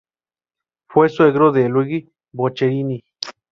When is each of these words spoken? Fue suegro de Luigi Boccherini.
Fue 0.87 1.09
suegro 1.09 1.51
de 1.51 1.69
Luigi 1.69 2.11
Boccherini. 2.31 3.03